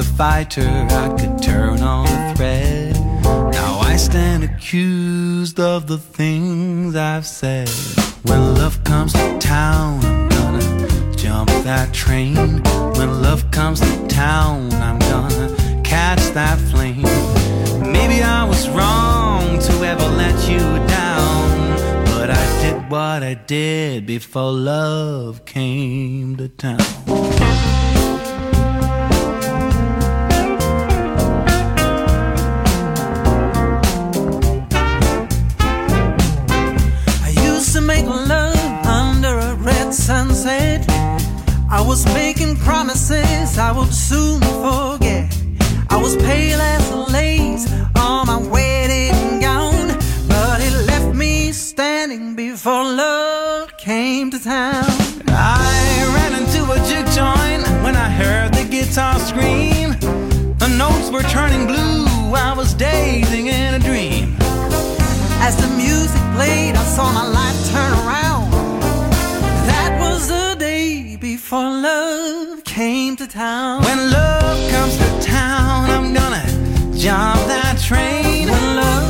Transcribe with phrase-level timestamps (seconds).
[0.00, 2.98] A fighter, I could turn on a thread.
[3.52, 7.68] Now I stand accused of the things I've said.
[8.22, 12.62] When love comes to town, I'm gonna jump that train.
[12.96, 15.48] When love comes to town, I'm gonna
[15.84, 17.02] catch that flame.
[17.92, 24.06] Maybe I was wrong to ever let you down, but I did what I did
[24.06, 27.69] before love came to town.
[41.90, 45.26] Was making promises I would soon forget.
[45.88, 47.66] I was pale as lace
[47.96, 49.88] on my wedding gown,
[50.28, 54.84] but it left me standing before love came to town.
[55.26, 55.66] I
[56.14, 59.88] ran into a juke joint when I heard the guitar scream.
[60.62, 62.06] The notes were turning blue,
[62.48, 64.36] I was dazing in a dream.
[65.42, 67.99] As the music played, I saw my life turn
[71.50, 73.82] for love came to town.
[73.82, 76.46] When love comes to town, I'm gonna
[76.96, 78.48] jump that train.
[78.48, 79.09] When love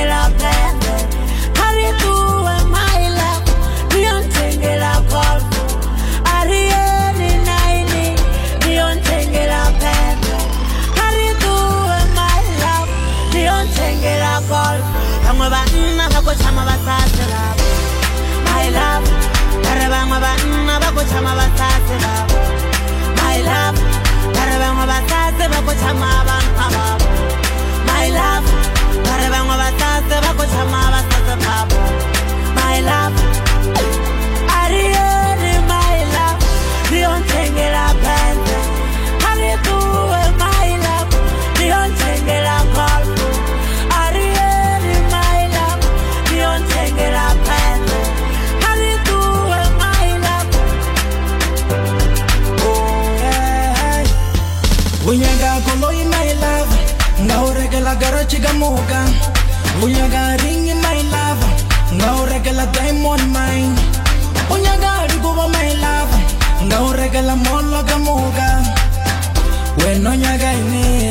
[0.05, 0.50] love
[21.09, 21.47] va
[23.16, 23.80] my love
[24.35, 27.09] kare vamwe vasatsi va ko chama vanha vavo
[27.88, 28.49] my love
[29.07, 31.78] kare vamwe vasatsi va ko chama vasatsi vavo
[32.57, 33.20] my love
[58.61, 59.02] muka
[59.81, 61.49] Unya ga ring in my lava.
[61.97, 63.75] Nga regala diamond mine.
[64.52, 66.19] Unya ga riguwa my lava.
[66.69, 68.49] Nga regala molo ga muka
[69.81, 71.09] Weno nya ga ini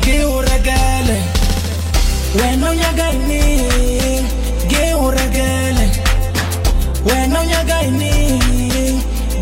[0.00, 1.18] Gi uregele
[2.38, 3.42] Weno nya ga ini
[4.70, 5.86] Gi uregele
[7.04, 8.40] Weno nya ga ini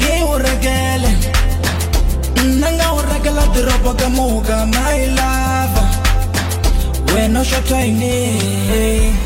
[0.01, 1.11] Gi uregele
[2.61, 5.46] Nanga uregala diropa ga muka my lava.
[7.27, 9.26] Wena o shotha ine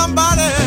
[0.00, 0.59] Somebody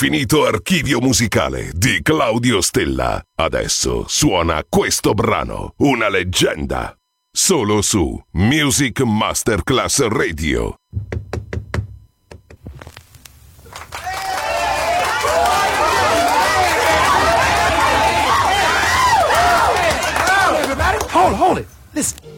[0.00, 3.22] l'infinito archivio musicale di Claudio Stella.
[3.34, 6.96] Adesso suona questo brano, una leggenda.
[7.30, 10.76] Solo su Music Masterclass Radio.
[21.12, 21.66] Hold, hold it.
[21.92, 22.29] Listen.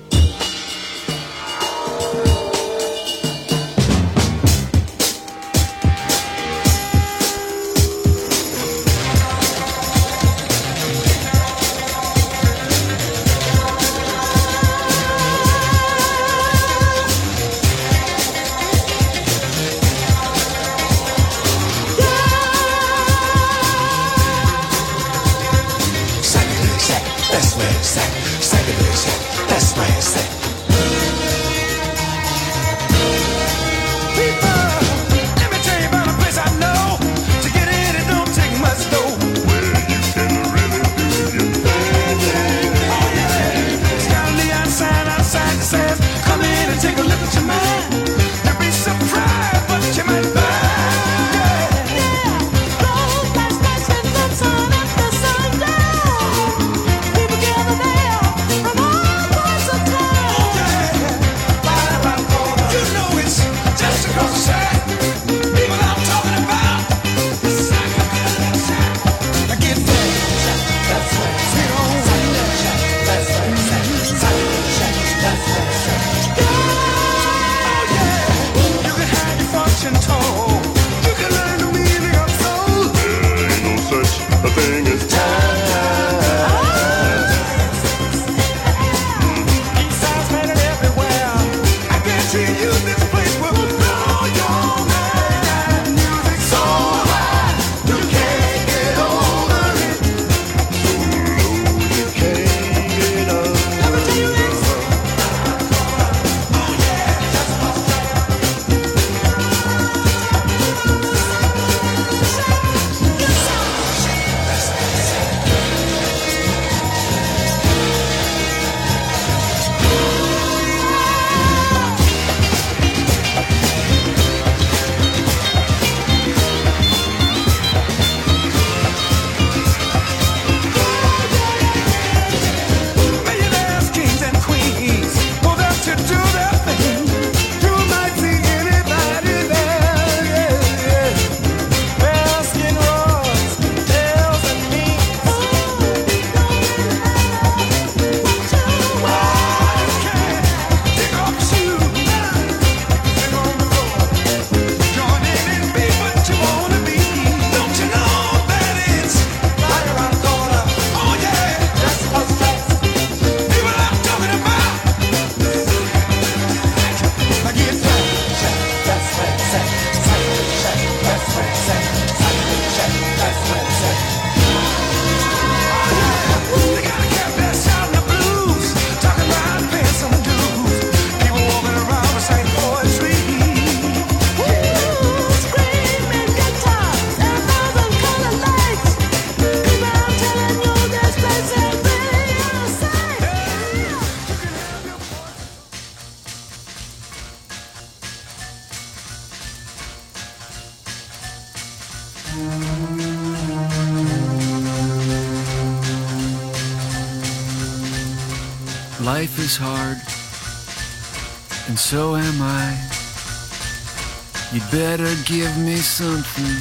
[214.73, 216.57] better give me something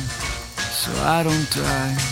[0.58, 2.11] so I don't die.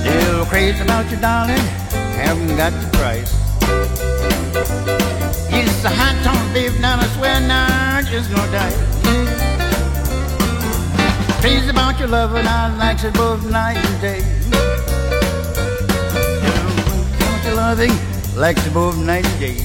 [0.00, 1.64] Still crazy about you, darling,
[2.20, 3.32] haven't got the price.
[5.50, 7.66] It's a hot tone, babe, now I swear now,
[7.98, 8.72] I'm just gonna die.
[11.40, 14.22] Crazy about your love, and I like it both night and day.
[17.18, 17.92] Don't you loving,
[18.34, 19.56] likes it both night and day.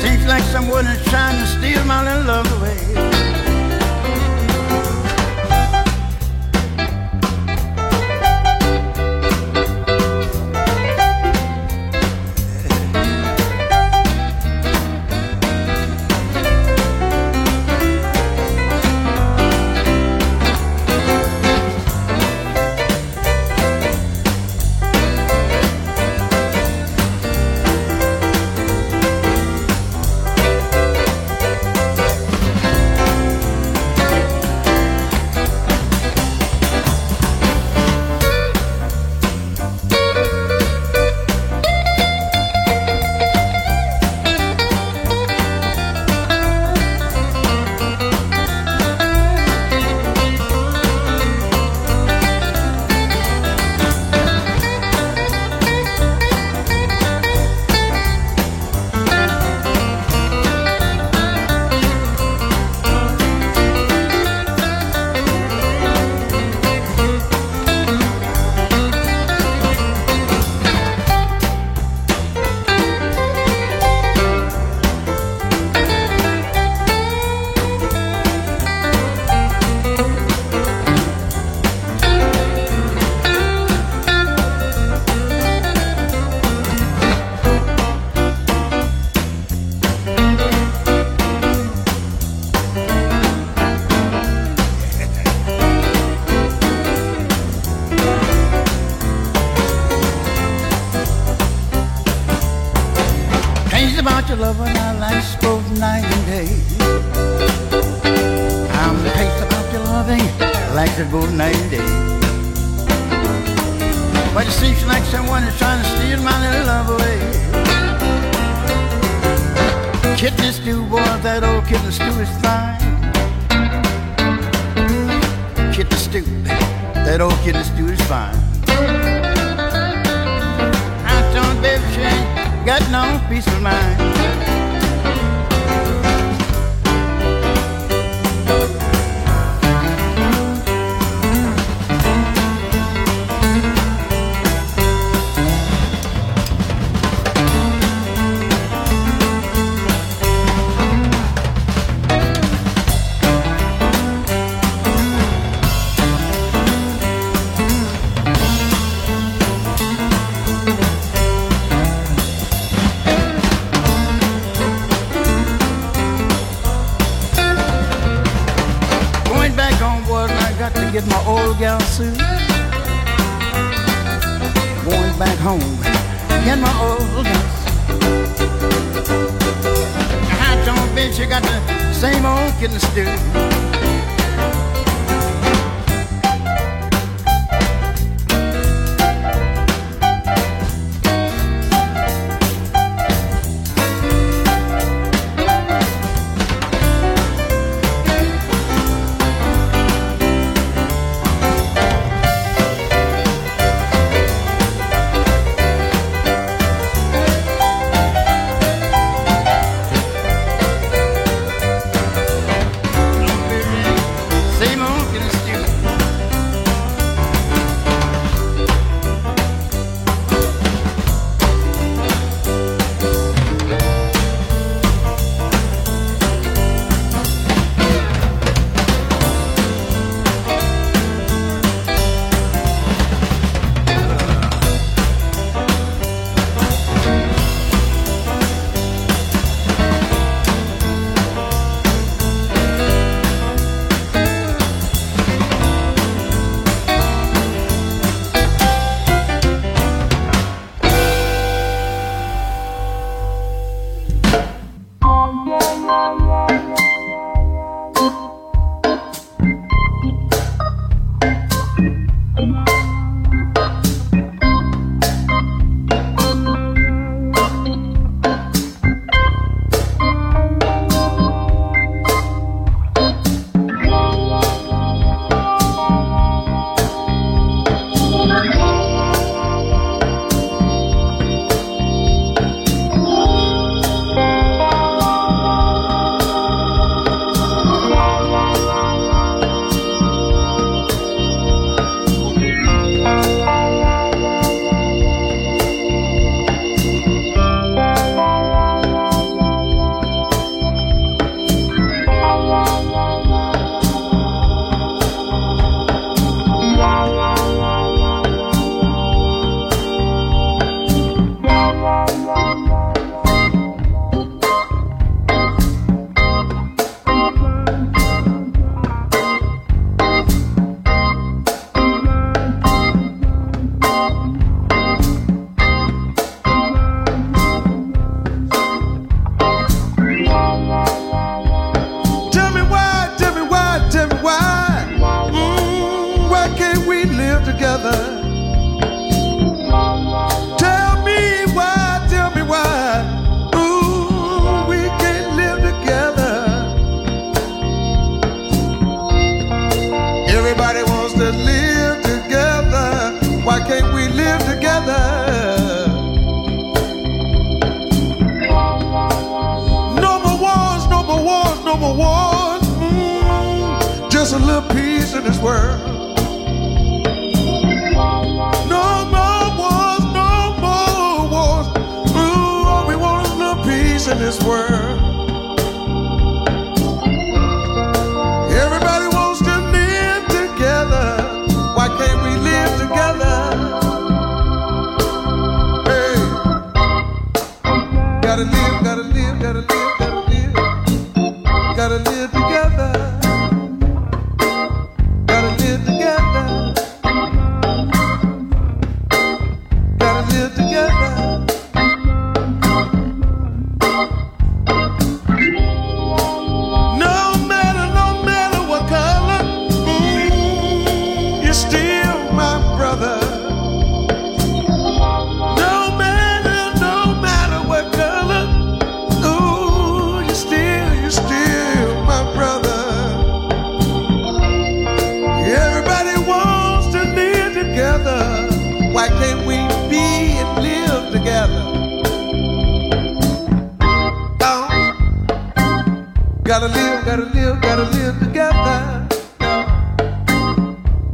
[0.00, 3.19] Seems like someone is trying to steal my little love away.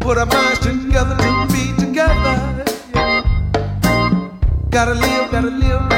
[0.07, 2.65] put our minds together to be together.
[4.71, 5.96] Gotta live, gotta live.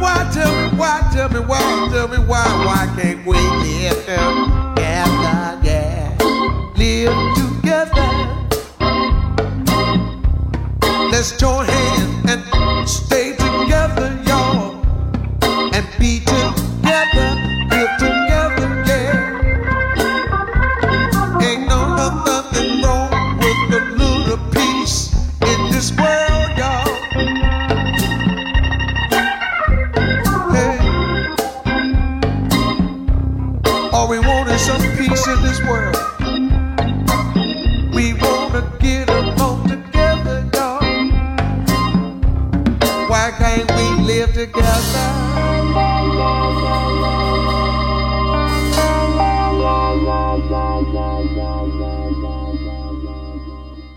[0.00, 5.60] why, tell me why, tell me why, tell me why, why can't we live together,
[5.62, 6.16] yeah,
[6.76, 8.08] live together.
[11.10, 13.19] Let's join hands and stay.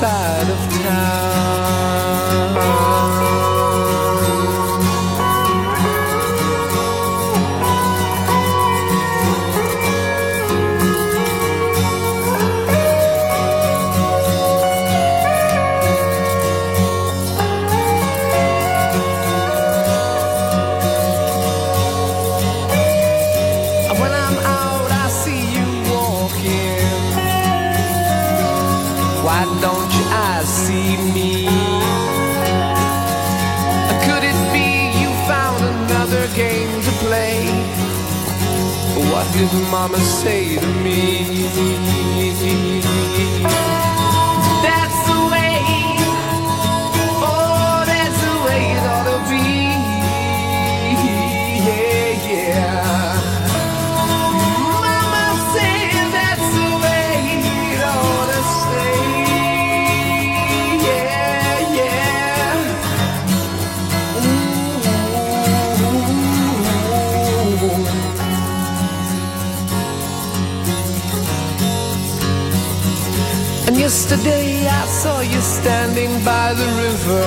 [0.00, 1.29] Side of town.
[39.52, 40.39] Mama say
[74.10, 77.22] yesterday I saw you standing by the river.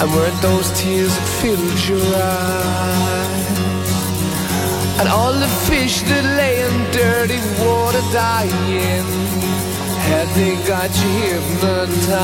[0.00, 3.46] And weren't those tears that filled your eyes?
[4.98, 9.06] And all the fish that lay in dirty water dying
[10.08, 12.16] Had they got you hypnotized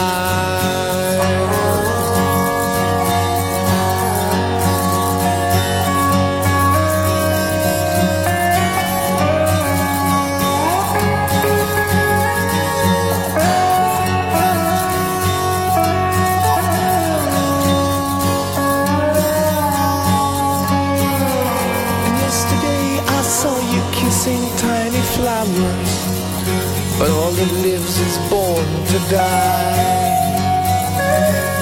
[29.13, 29.93] die.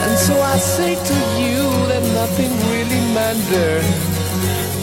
[0.05, 3.85] And so I say to you that nothing really matters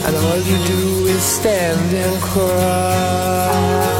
[0.04, 3.97] And all you do is stand and cry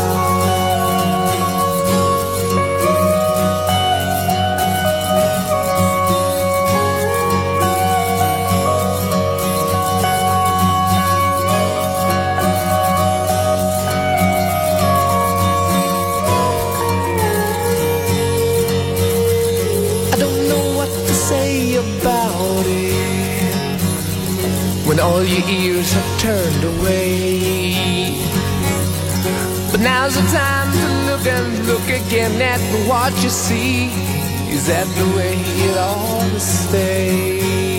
[25.39, 28.19] your ears have turned away.
[29.71, 33.87] But now's the time to look and look again at what you see.
[34.51, 37.78] Is that the way it ought to stay?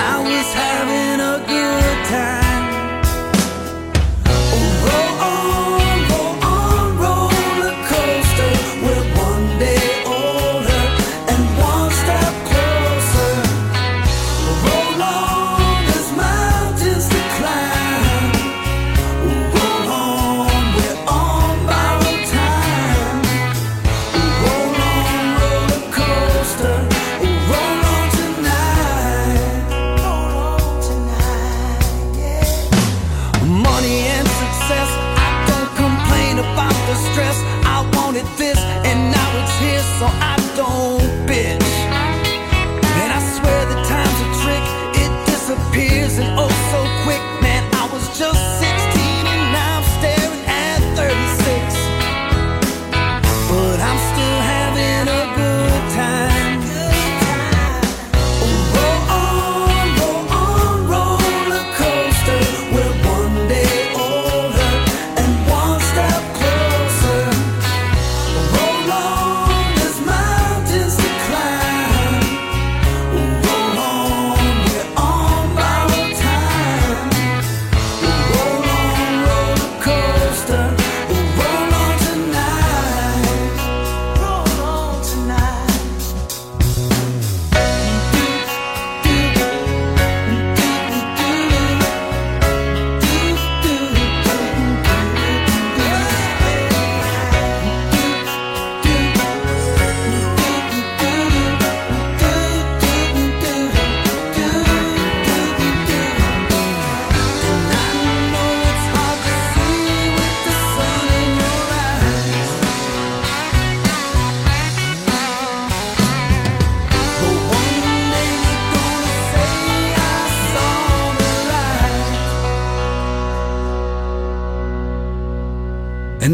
[0.00, 2.47] I was having a good time.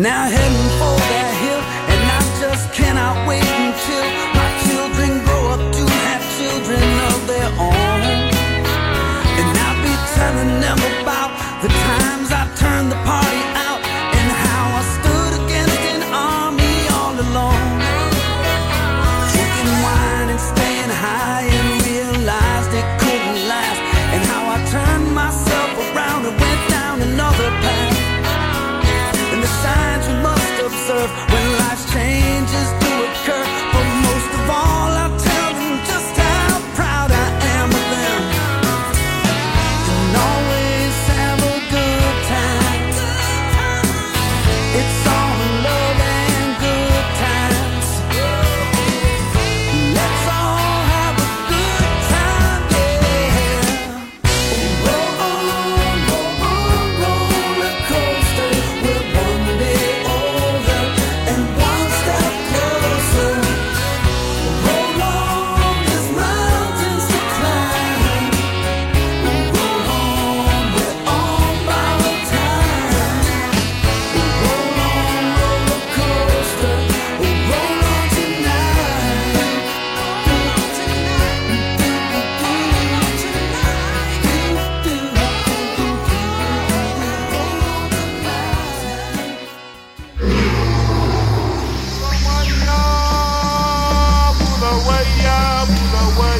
[0.05, 0.44] Now heading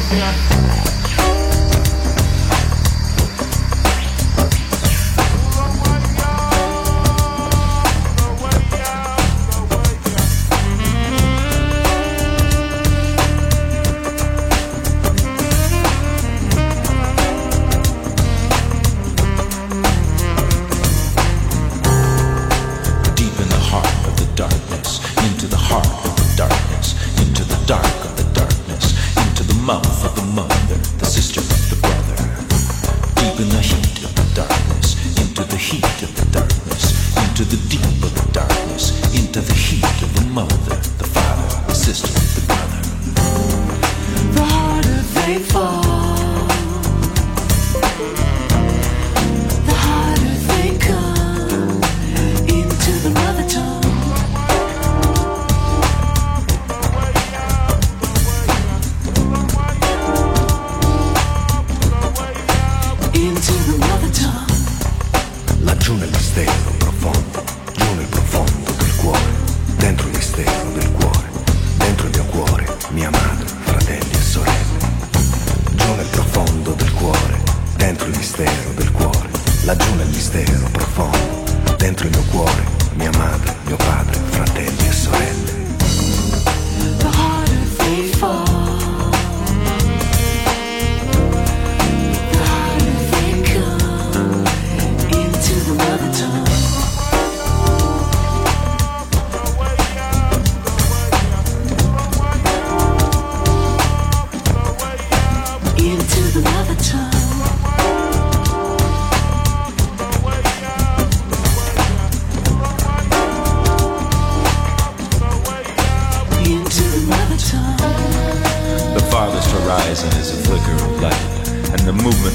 [0.09, 1.04] Deep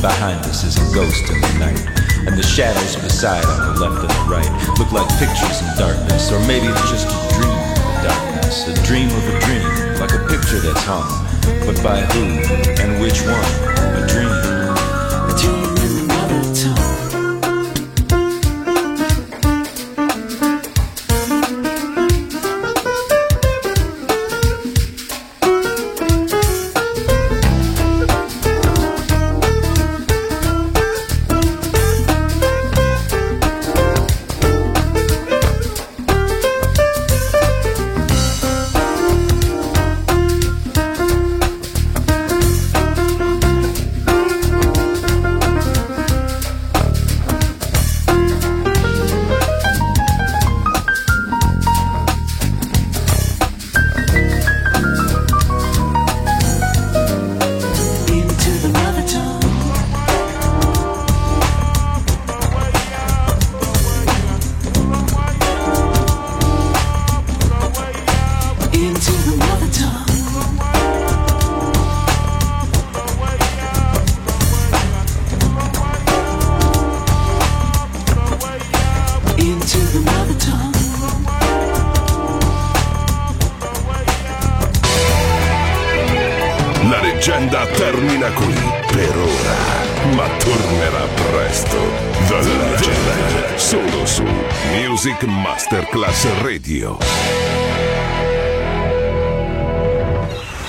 [0.01, 1.81] behind us is a ghost in the night.
[2.27, 6.33] And the shadows beside on the left and the right look like pictures in darkness,
[6.33, 10.23] or maybe it's just a dream the darkness, a dream of a dream, like a
[10.29, 11.09] picture that's hung.
[11.67, 12.25] But by who
[12.83, 13.51] and which one?
[13.97, 14.40] A dream.